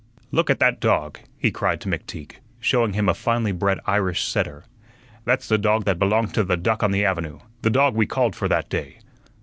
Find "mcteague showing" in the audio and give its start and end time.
1.87-2.93